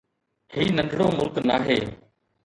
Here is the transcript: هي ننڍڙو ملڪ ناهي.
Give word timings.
هي 0.55 0.63
ننڍڙو 0.77 1.05
ملڪ 1.17 1.35
ناهي. 1.47 1.79